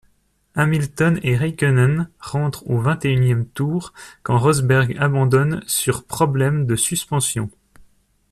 [0.55, 3.93] Hamilton et Räikkönen rentrent au vingt-et-unième tour
[4.23, 7.51] quand Rosberg abandonne sur problème de suspension.